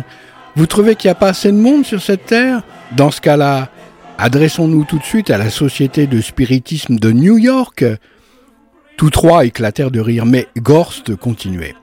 [0.54, 2.62] Vous trouvez qu'il n'y a pas assez de monde sur cette terre?
[2.94, 3.70] Dans ce cas-là,
[4.18, 7.86] adressons-nous tout de suite à la Société de spiritisme de New York.
[8.98, 11.74] Tous trois éclatèrent de rire, mais Gorst continuait.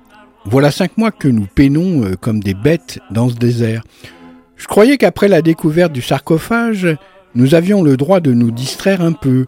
[0.45, 3.81] Voilà cinq mois que nous peinons euh, comme des bêtes dans ce désert.
[4.59, 6.85] Je croyais qu'après la découverte du sarcophage,
[7.33, 9.45] nous avions le droit de nous distraire un peu.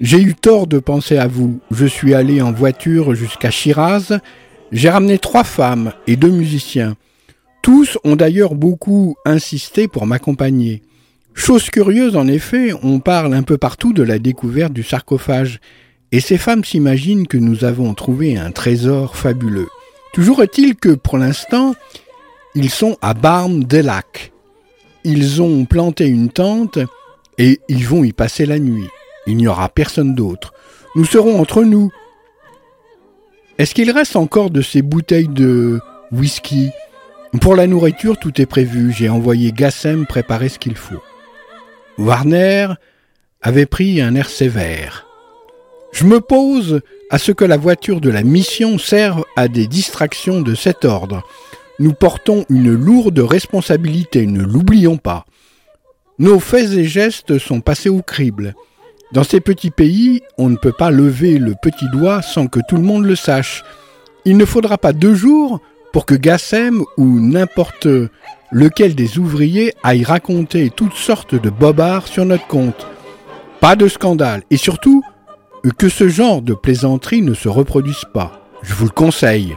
[0.00, 1.60] J'ai eu tort de penser à vous.
[1.70, 4.18] Je suis allé en voiture jusqu'à Shiraz.
[4.72, 6.96] J'ai ramené trois femmes et deux musiciens.
[7.62, 10.82] Tous ont d'ailleurs beaucoup insisté pour m'accompagner.
[11.34, 15.60] Chose curieuse en effet, on parle un peu partout de la découverte du sarcophage,
[16.12, 19.68] et ces femmes s'imaginent que nous avons trouvé un trésor fabuleux.
[20.14, 21.74] Toujours est-il que pour l'instant,
[22.54, 24.32] ils sont à Barm des Lacs.
[25.08, 26.80] Ils ont planté une tente
[27.38, 28.88] et ils vont y passer la nuit.
[29.28, 30.52] Il n'y aura personne d'autre.
[30.96, 31.92] Nous serons entre nous.
[33.58, 35.80] Est-ce qu'il reste encore de ces bouteilles de
[36.10, 36.70] whisky?
[37.40, 38.92] Pour la nourriture, tout est prévu.
[38.92, 41.02] J'ai envoyé Gassem préparer ce qu'il faut.
[41.98, 42.66] Warner
[43.42, 45.06] avait pris un air sévère.
[45.92, 46.80] Je me pose
[47.10, 51.22] à ce que la voiture de la mission serve à des distractions de cet ordre.
[51.78, 55.26] Nous portons une lourde responsabilité, ne l'oublions pas.
[56.18, 58.54] Nos faits et gestes sont passés au crible.
[59.12, 62.76] Dans ces petits pays, on ne peut pas lever le petit doigt sans que tout
[62.76, 63.62] le monde le sache.
[64.24, 65.60] Il ne faudra pas deux jours
[65.92, 67.86] pour que Gassem ou n'importe
[68.50, 72.86] lequel des ouvriers aille raconter toutes sortes de bobards sur notre compte.
[73.60, 75.02] Pas de scandale et surtout
[75.78, 78.40] que ce genre de plaisanterie ne se reproduise pas.
[78.62, 79.56] Je vous le conseille.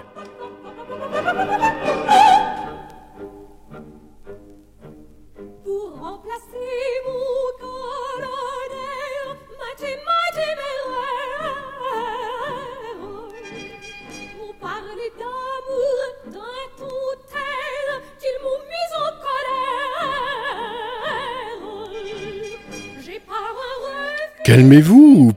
[24.50, 25.32] Calmez-vous,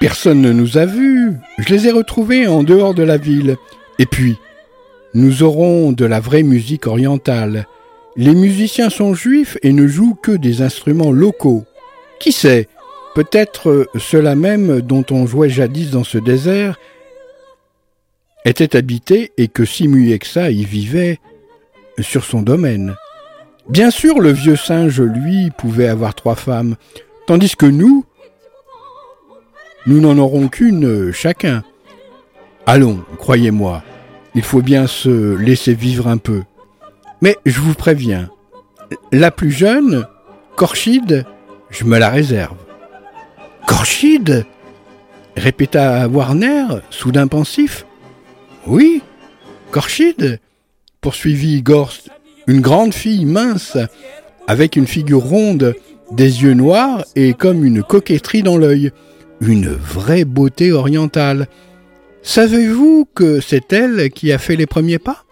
[0.00, 1.34] personne ne nous a vus.
[1.58, 3.58] Je les ai retrouvés en dehors de la ville.
[3.98, 4.38] Et puis,
[5.12, 7.66] nous aurons de la vraie musique orientale.
[8.16, 11.66] Les musiciens sont juifs et ne jouent que des instruments locaux.
[12.18, 12.66] Qui sait
[13.14, 16.80] Peut-être ceux-là même dont on jouait jadis dans ce désert
[18.46, 21.18] était habité et que Simuyexa y vivait
[21.98, 22.96] sur son domaine.
[23.68, 26.76] Bien sûr, le vieux singe, lui, pouvait avoir trois femmes,
[27.26, 28.06] tandis que nous,
[29.86, 31.62] nous n'en aurons qu'une chacun.
[32.66, 33.82] Allons, croyez-moi,
[34.34, 36.42] il faut bien se laisser vivre un peu.
[37.20, 38.30] Mais je vous préviens,
[39.12, 40.06] la plus jeune,
[40.56, 41.24] Korchid,
[41.70, 42.56] je me la réserve.
[43.66, 44.46] Korchid
[45.36, 47.86] répéta Warner, soudain pensif.
[48.66, 49.02] Oui,
[49.70, 50.40] Korchid,
[51.00, 52.10] poursuivit Gorst,
[52.46, 53.78] une grande fille mince,
[54.46, 55.74] avec une figure ronde,
[56.10, 58.90] des yeux noirs et comme une coquetterie dans l'œil.
[59.40, 61.48] Une vraie beauté orientale.
[62.22, 65.24] Savez-vous que c'est elle qui a fait les premiers pas?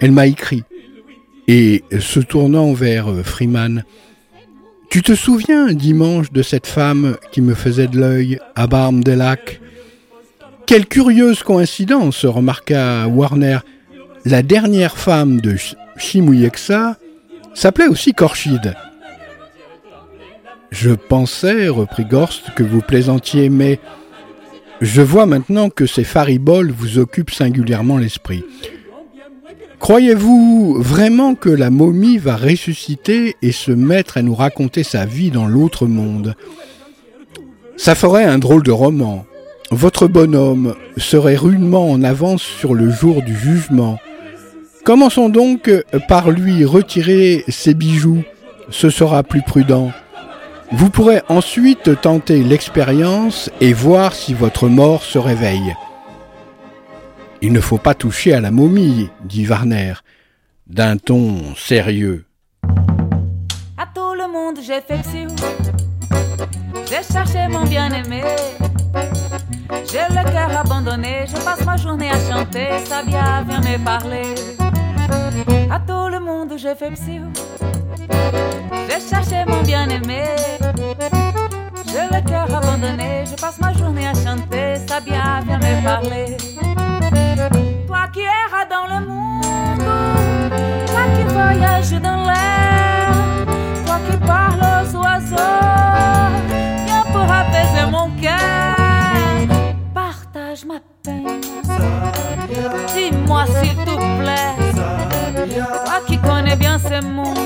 [0.00, 0.64] Elle m'a écrit.
[1.48, 3.84] Et se tournant vers Freeman,
[4.90, 9.14] Tu te souviens dimanche de cette femme qui me faisait de l'œil à Barme des
[9.14, 9.60] Lacs?
[10.66, 13.58] Quelle curieuse coïncidence, remarqua Warner.
[14.24, 15.56] La dernière femme de
[15.96, 16.96] Shimuyeksa
[17.54, 18.74] s'appelait aussi Korchid.
[20.70, 23.80] Je pensais, reprit Gorst, que vous plaisantiez, mais
[24.80, 28.44] je vois maintenant que ces fariboles vous occupent singulièrement l'esprit.
[29.80, 35.30] Croyez-vous vraiment que la momie va ressusciter et se mettre à nous raconter sa vie
[35.30, 36.34] dans l'autre monde?
[37.76, 39.24] Ça ferait un drôle de roman.
[39.70, 43.98] Votre bonhomme serait rudement en avance sur le jour du jugement.
[44.84, 45.70] Commençons donc
[46.08, 48.22] par lui retirer ses bijoux.
[48.68, 49.92] Ce sera plus prudent.
[50.72, 55.74] Vous pourrez ensuite tenter l'expérience et voir si votre mort se réveille.
[57.42, 59.94] Il ne faut pas toucher à la momie, dit Warner,
[60.68, 62.24] d'un ton sérieux.
[63.76, 65.26] À tout le monde, j'ai fait psy.
[66.88, 68.22] J'ai cherché mon bien-aimé.
[69.90, 71.24] J'ai le cœur abandonné.
[71.26, 72.68] Je passe ma journée à chanter.
[72.84, 74.34] Sabia vient me parler.
[75.68, 77.20] À tout le monde, j'ai fait psy.
[78.88, 80.24] J'ai cherché mon bien-aimé.
[81.86, 83.24] J'ai le cœur abandonné.
[83.30, 84.76] Je passe ma journée à chanter.
[84.86, 86.36] Sabia vient me parler.
[87.86, 89.84] Toi qui erras dans le monde,
[90.86, 93.12] toi qui voyages dans l'air,
[93.84, 95.36] toi qui parles aux oiseaux,
[96.86, 98.79] viens pour apaiser mon cœur.
[102.94, 104.54] Dis-moi s'il te plaît,
[105.84, 107.38] toi qui connais bien ce monde,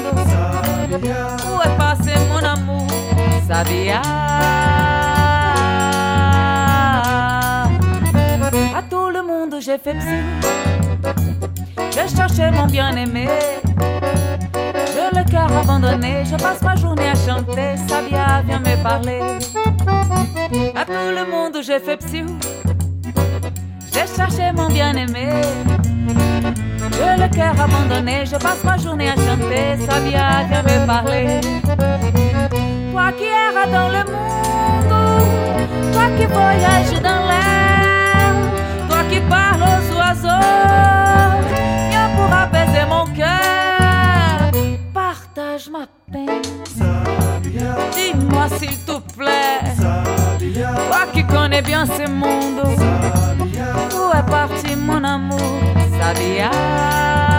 [0.93, 2.87] où est passé mon amour,
[3.47, 4.01] Sabia?
[8.77, 10.23] À tout le monde j'ai fait psy.
[11.91, 13.29] Je cherchais mon bien-aimé.
[14.93, 16.25] J'ai le cœur abandonné.
[16.25, 17.77] Je passe ma journée à chanter.
[17.89, 19.21] Sabia vient me parler.
[20.75, 22.25] À tout le monde j'ai fait psy.
[23.95, 25.29] J'ai cherché mon bien-aimé.
[26.91, 28.27] J'ai le cœur abandonné.
[28.27, 29.77] Je passe ma journée à chanter.
[29.89, 31.41] Sabia vient me parler.
[32.91, 34.95] Toi qui erras dans le monde.
[35.93, 38.35] Toi qui voyages dans l'air.
[38.89, 40.45] Toi qui parles aux oiseaux.
[41.91, 44.51] Viens pour apaiser mon cœur.
[44.93, 46.43] Partage ma peine.
[47.95, 49.61] Dis-moi s'il te plaît.
[50.89, 52.61] Toi qui connais bien ce monde.
[55.15, 57.34] Où est parti mon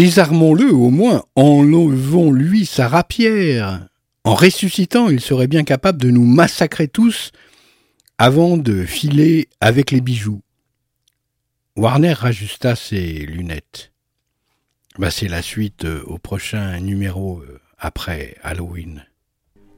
[0.00, 3.86] Désarmons-le au moins, enlevons-lui sa rapière.
[4.24, 7.32] En ressuscitant, il serait bien capable de nous massacrer tous
[8.16, 10.40] avant de filer avec les bijoux.
[11.76, 13.92] Warner rajusta ses lunettes.
[14.98, 19.04] Bah, c'est la suite euh, au prochain numéro euh, après Halloween.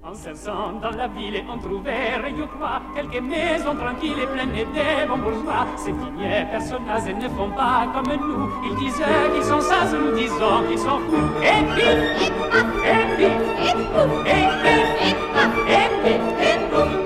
[0.04, 5.06] En cherchant dans la ville, on trouvait, je crois, quelques maisons tranquilles et pleines de
[5.06, 5.64] bons bourgeois.
[5.76, 8.50] Ces dignes personnages ne font pas comme nous.
[8.64, 9.00] Ils disent
[9.32, 11.30] qu'ils sont sages, nous disons qu'ils sont fous.
[11.40, 11.94] Et et
[12.88, 13.36] et et
[15.52, 16.16] et
[16.98, 17.01] et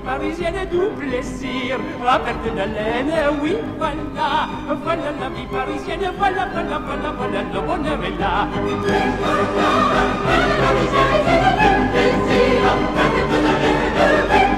[0.00, 3.12] parisienne du plaisir à perte d'haleine,
[3.42, 4.48] oui, voilà,
[4.84, 8.48] voilà la vie parisienne, voilà, voilà, voilà, voilà, le bonheur est là.
[11.92, 12.62] Plaisir
[12.94, 14.51] perte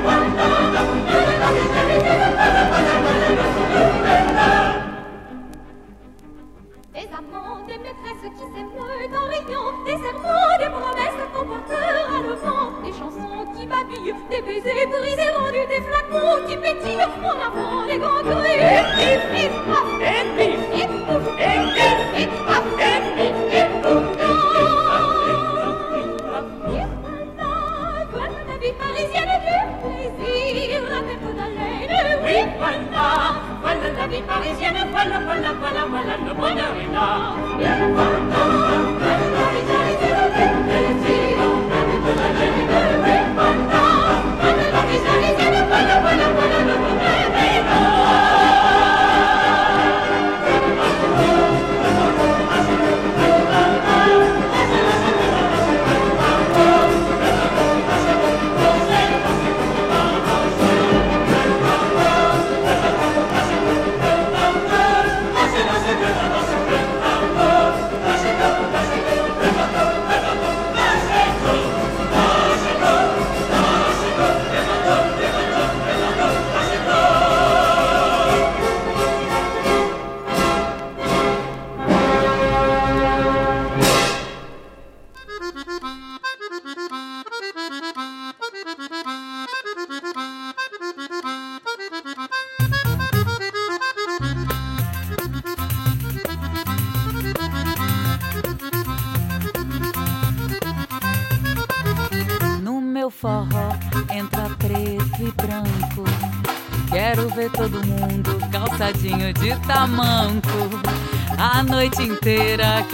[7.74, 12.92] des maîtresses qui s'émeuvent en riant, des serments, des promesses qu'on portera le vent, des
[12.92, 18.22] chansons qui babillent, des baisers brisés rendus, des flacons qui pétillent en avant les grands
[18.22, 18.58] cris.
[19.02, 20.90] Et pif, paf, et pif,
[28.78, 33.06] parisienne du plaisir, la perte d'haleine, oui, voilà,
[33.62, 37.34] voilà vie parisienne, voilà, voilà, voilà, voilà, le bonheur est là.
[37.58, 38.93] Voilà,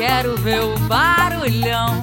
[0.01, 2.01] quero ver o barulhão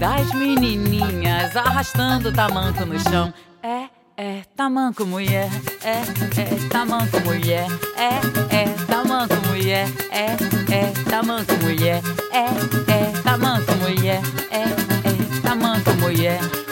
[0.00, 3.32] das menininhas arrastando tamanco no chão.
[3.62, 3.84] É,
[4.16, 5.48] é, tamanco mulher,
[5.84, 6.00] é,
[6.40, 7.66] é, tamanco mulher,
[7.96, 8.18] é,
[8.56, 10.26] é, tamanco mulher, é,
[10.74, 12.02] é, tamanco mulher,
[12.32, 14.20] é, é, tamanco mulher,
[14.50, 16.40] é, é, tamanco mulher,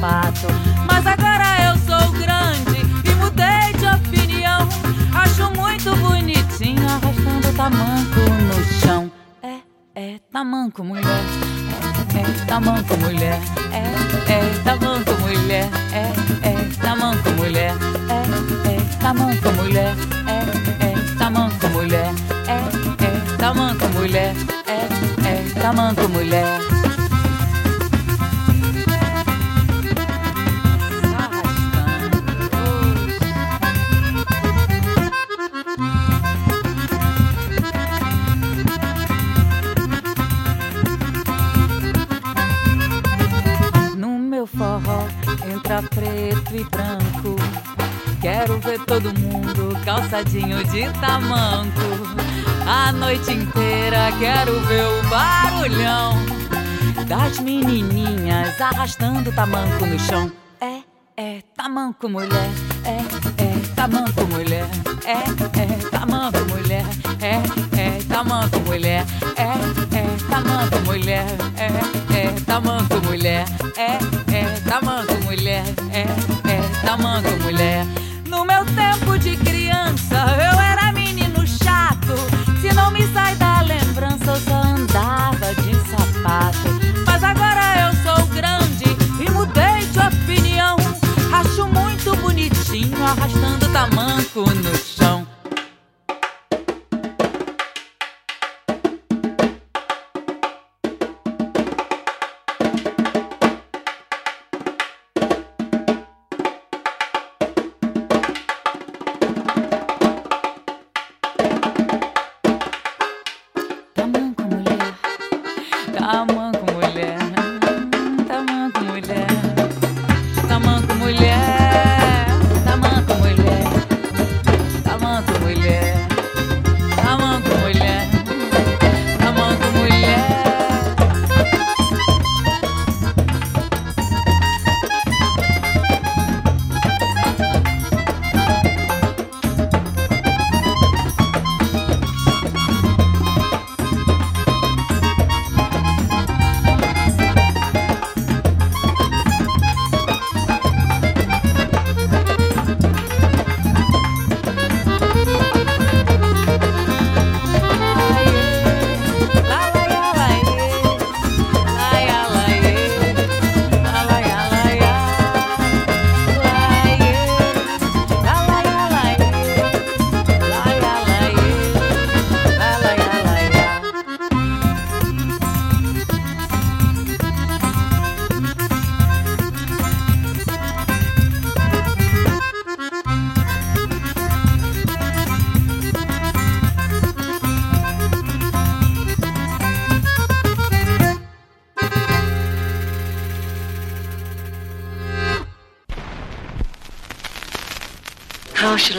[0.00, 4.68] mas agora eu sou grande e mudei de opinião.
[5.12, 9.10] Acho muito bonitinho arrastando tamanco no chão.
[9.42, 9.58] É,
[9.96, 11.24] é, tamanco mulher.
[12.14, 13.40] É, é, tamanco mulher.
[13.72, 15.68] É, é, tamanco mulher.
[15.92, 17.74] É, é, tamanco mulher.
[18.08, 19.96] É, é, tamanco mulher.
[20.28, 22.14] É, é, tamanco mulher.
[22.46, 22.58] É,
[23.04, 24.34] é, tamanco mulher.
[24.66, 26.77] É, é, tamanco mulher.
[49.98, 51.88] calçadinho de tamanco.
[52.66, 56.14] A noite inteira quero ver o barulhão
[57.08, 60.30] das menininhas arrastando tamanco no chão.
[60.60, 60.82] É,
[61.16, 62.48] é, tamanco mulher,
[62.84, 64.68] é, é, tamanco mulher,
[65.04, 66.84] é, é, tamanco mulher,
[67.20, 69.04] é, é, tamanco mulher,
[69.36, 71.26] é, é, tamanco mulher,
[71.56, 73.44] é, é, tamanco mulher,
[73.76, 73.98] é,
[74.32, 76.02] é, tamanco mulher, é,
[76.48, 77.57] é, tamanco mulher.